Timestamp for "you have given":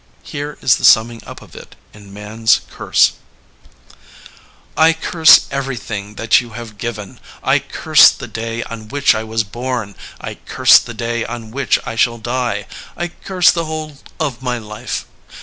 6.41-7.19